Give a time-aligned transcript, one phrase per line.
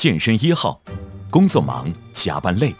[0.00, 0.80] 健身一号，
[1.30, 2.74] 工作忙，加班累。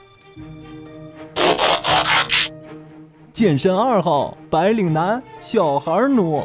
[3.31, 6.43] 健身二号，白领男，小孩奴。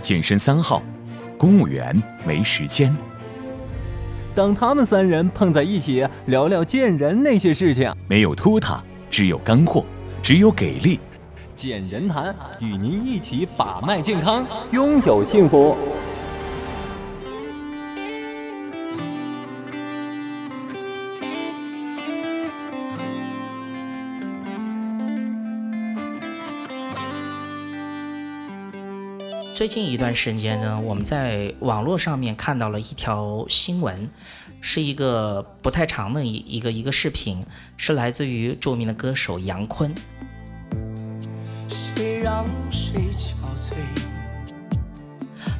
[0.00, 0.82] 健身三号，
[1.36, 2.96] 公务员，没时间。
[4.34, 9.84] 当他们三人碰在一起，聊聊见人那些事情，没有拖沓，只有干货，
[10.22, 10.98] 只有给力。
[11.54, 15.76] 健人谈，与您一起把脉健康，拥有幸福。
[29.56, 34.10] 最近一段时间呢，我们在网络上面看到了一条新闻，
[34.60, 37.42] 是一个不太长的一一个一个视频，
[37.78, 39.94] 是来自于著名的歌手杨坤。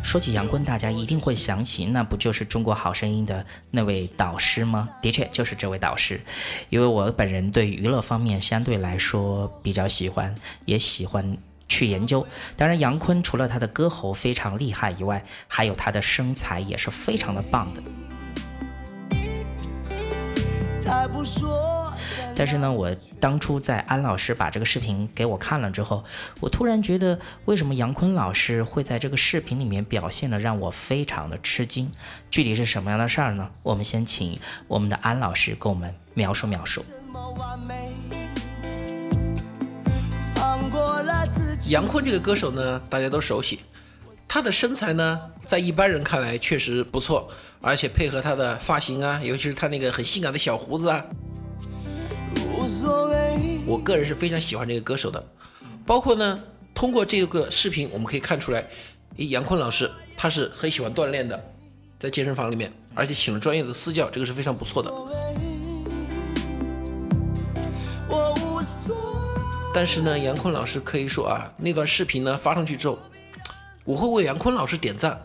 [0.03, 4.91] 说起杨坤，大家一定会想起，那不就是《中国好声音》的那位导师吗？
[5.01, 6.21] 的确，就是这位导师。
[6.69, 10.35] 因为我本人对娱乐方面相对来说比较喜欢，
[10.67, 11.39] 也喜欢。
[11.69, 17.83] 去研究，当然杨坤除了他的歌喉非常厉害以外，还有他的身材也是非常的棒的。
[22.39, 26.05] 但是呢，我当初在安老师把这个视频给我看了之后，
[26.39, 31.91] 我突然觉得，为什么杨坤老师会在这个视频里面表现的让我非常的吃惊？
[32.31, 33.51] 具体是什么样的事儿呢？
[33.63, 36.85] 我们先请我们的安老师给我们描述描述。
[41.69, 43.59] 杨坤这个歌手呢，大家都熟悉。
[44.29, 47.29] 他的身材呢，在一般人看来确实不错，
[47.61, 51.05] 而且配合他的发型啊，尤其是他那个很性感的小胡子啊，
[53.67, 55.25] 我个人是非常喜欢这个歌手的。
[55.85, 56.41] 包括呢，
[56.75, 58.69] 通过这个视频，我们可以看出来，
[59.17, 61.53] 杨坤老师他是很喜欢锻炼的，
[61.99, 64.93] 在健身房里面，而且请了专业的私教，这个是非常不错的。
[69.77, 72.99] 但是呢，杨坤老师可以说啊，那段视频呢发上去之后，
[73.85, 75.21] 我会为杨坤老师点赞，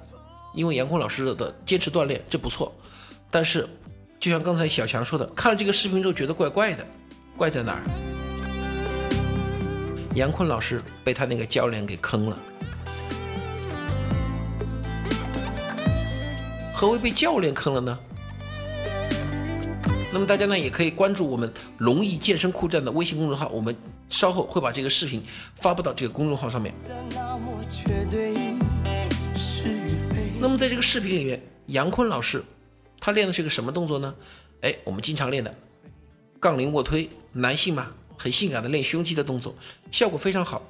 [0.53, 2.75] 因为杨坤老师的坚持锻炼这不错。
[3.29, 3.65] 但是，
[4.19, 6.85] 就像刚才小强说的，看了这个视频之后觉得怪怪的，
[7.37, 7.83] 怪在哪儿？
[10.15, 12.37] 杨坤老师被他那个教练给坑了。
[16.73, 17.97] 何为被教练坑了呢？
[20.11, 23.73] 那么大家呢也可以关注我们龙翼健身酷站的微信公众号，我们。
[24.11, 25.23] 稍后会把这个视频
[25.55, 26.71] 发布到这个公众号上面。
[30.39, 32.43] 那么在这个视频里面，杨坤老师
[32.99, 34.13] 他练的是个什么动作呢？
[34.61, 35.55] 哎，我们经常练的
[36.39, 39.55] 杠铃卧推，男性嘛，很性感的练胸肌的动作，
[39.91, 40.61] 效果非常好。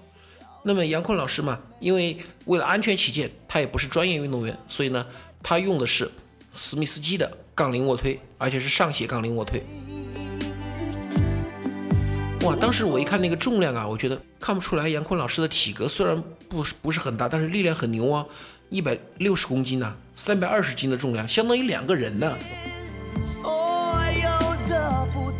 [0.63, 2.15] 那么杨坤老师嘛，因为
[2.45, 5.05] 为了安全起见，他也不是专业运动员，所以呢，
[5.41, 6.09] 他用的是
[6.53, 9.63] 史密斯基的杠铃卧推，而且是上斜杠铃卧推。
[12.43, 12.55] 哇！
[12.55, 18.25] 当时我一看那个重量啊，我觉得看不出来杨坤老师的体格虽然不不是很大，但是力量很牛啊，
[18.69, 22.35] 一百六十公斤呢，三百二十斤的重量，相当于两个人呢。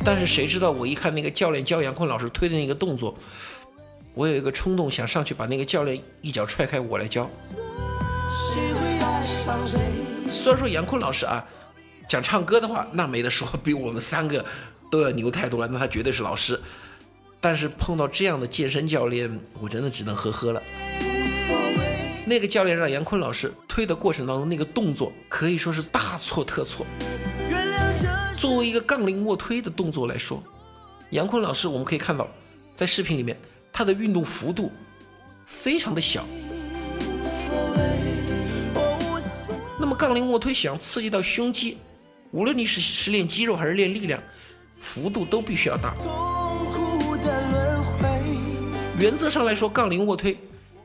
[0.03, 3.17] 但是谁知道我一看那个教练教杨坤老师推的那个动作，
[4.13, 7.27] 我有一个冲动想上去把那个教练一脚踹开，我来教。
[10.29, 11.43] 虽然说杨坤老师啊，
[12.07, 14.45] 讲唱歌的话那没得说，比我们三个
[14.91, 16.59] 都要牛太多了，那他绝对是老师。
[17.41, 20.61] 但是碰到这样的健身教练，我真的只能呵呵了。
[22.23, 26.85] 那个教练让杨坤老师推的过程当中，那个动作可以说是大错特错。
[28.37, 30.41] 作为一个杠铃卧推的动作来说，
[31.09, 32.27] 杨坤老师我们可以看到，
[32.75, 33.35] 在视频里面
[33.73, 34.71] 他的运动幅度
[35.47, 36.23] 非常的小。
[39.79, 41.79] 那么杠铃卧推想要刺激到胸肌，
[42.29, 44.21] 无论你是是练肌肉还是练力量，
[44.79, 45.95] 幅度都必须要大。
[49.01, 50.37] 原则上来说，杠铃卧推，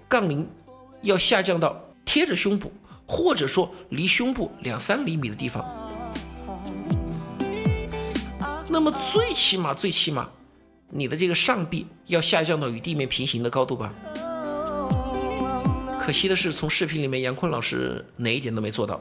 [0.09, 0.49] 杠铃
[1.03, 2.73] 要下降到贴着胸部，
[3.07, 5.63] 或者说离胸部两三厘米的地方。
[8.71, 10.31] 那么最起码最起码，
[10.89, 13.93] 你的这个上臂要下降到与地面平行的高度吧。
[16.01, 18.99] 可惜的是，从视频里面杨坤老师哪一点都没做到，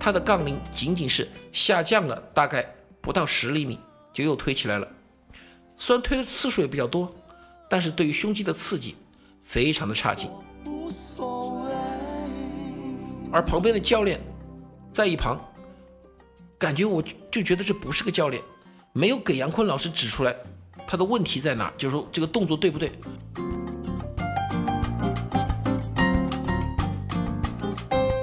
[0.00, 2.68] 他的杠铃仅仅是下降了大概
[3.00, 3.78] 不到十厘米，
[4.12, 4.88] 就又推起来了。
[5.78, 7.12] 虽然推的次数也比较多，
[7.68, 8.94] 但是对于胸肌的刺激
[9.42, 10.30] 非常的差劲。
[13.32, 14.20] 而旁边的教练
[14.92, 15.38] 在一旁，
[16.58, 18.42] 感觉我就觉得这不是个教练，
[18.92, 20.34] 没有给杨坤老师指出来
[20.86, 22.92] 他的问题在哪，就是说这个动作对不对。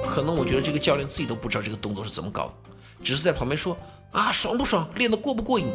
[0.04, 2.54] 可能我觉得这个教练自己都不知道这个动作是怎么搞的，
[3.04, 3.76] 只是在旁边说
[4.10, 5.66] 啊爽不爽，练得过不过瘾。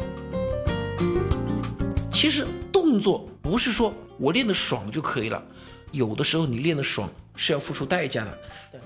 [2.20, 5.42] 其实动作不是说我练得爽就可以了，
[5.90, 8.38] 有的时候你练得爽是要付出代价的，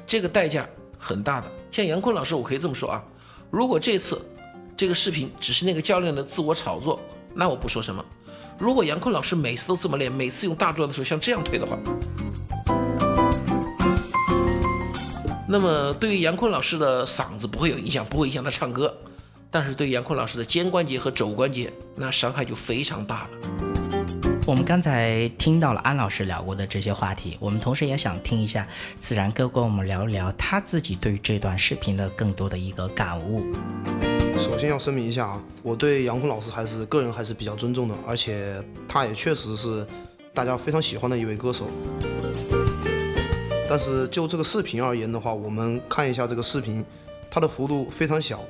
[0.06, 0.64] 这个代价
[0.96, 1.50] 很大的。
[1.72, 3.02] 像杨坤老师，我可以这么说啊，
[3.50, 4.24] 如果这次
[4.76, 7.00] 这个视频只是那个教练的自我炒作，
[7.34, 8.04] 那我不说什么。
[8.56, 11.76] 如果杨坤老师每次都这么练，每次用大重量的时候像这样推的话，
[15.48, 18.96] 那么对于杨坤老师的嗓子不会有影响，不会影响他唱歌。
[19.54, 23.30] 但是对杨坤老师的肩关节和肘关节，那伤害就非常大了。
[24.44, 28.66] 我们刚才听到了安老师聊过的这些话题，我们同时也想听一下
[28.98, 33.44] 自然哥跟我们聊一聊他自己对于这段视频的更多的一个感悟。
[34.36, 39.86] 首先要声明一下啊，我对杨坤老师还是个人还是比较尊重的，而且他也确实是
[40.34, 41.66] 大家非常喜欢的一位歌手。
[43.68, 46.84] 但是就这个视频而言的话，我们看一下这个视频，
[47.30, 48.40] 它的幅度非常小。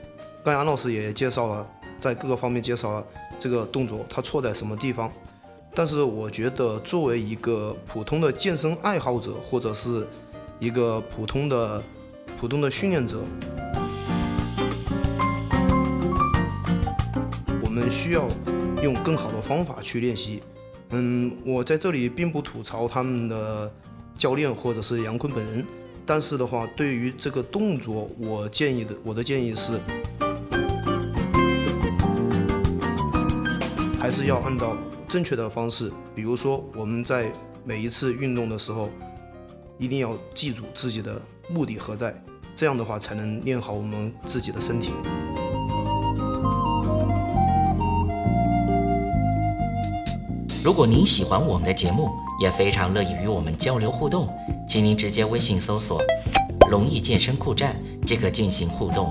[0.45, 1.67] 刚才安老师也介绍了，
[1.99, 3.07] 在各个方面介绍了
[3.39, 5.11] 这个动作它错在什么地方。
[5.75, 10.07] 但是我觉得，作为一个普通的健身爱好者，或者是
[10.61, 11.83] 一个普通的
[12.39, 13.23] 普通的训练者，
[17.63, 18.29] 我们需要
[18.83, 20.43] 用更好的方法去练习。
[20.91, 23.73] 嗯，我在这里并不吐槽他们的
[24.19, 25.67] 教练或者是杨坤本人，
[26.05, 29.81] 但是的话，对于这个动作，我建议的我的建议是。
[34.05, 34.77] 还是要按照
[35.09, 37.33] 正确的方式，比如说我们在
[37.65, 38.91] 每一次运动的时候，
[39.79, 41.19] 一定要记住自己的
[41.49, 42.15] 目的何在，
[42.55, 44.93] 这样的话才能练好我们自己的身体。
[50.63, 52.11] 如果您喜欢我们的节目，
[52.43, 54.29] 也非常乐意与我们交流互动，
[54.69, 55.99] 请您直接微信搜索
[56.71, 57.75] “龙易健身酷站”
[58.05, 59.11] 即可进行互动。